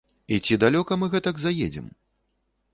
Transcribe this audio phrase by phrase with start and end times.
[0.35, 1.87] І ці далёка мы гэтак заедзем?